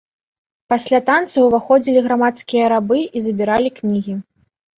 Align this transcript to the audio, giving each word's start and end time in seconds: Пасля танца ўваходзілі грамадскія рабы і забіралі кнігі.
Пасля 0.73 0.99
танца 1.09 1.43
ўваходзілі 1.47 1.99
грамадскія 2.07 2.65
рабы 2.75 2.99
і 3.07 3.25
забіралі 3.27 3.69
кнігі. 3.79 4.19